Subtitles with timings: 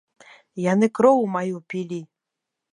[0.71, 2.01] Яны кроў маю пілі!